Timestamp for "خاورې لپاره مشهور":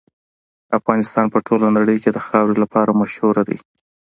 2.27-3.35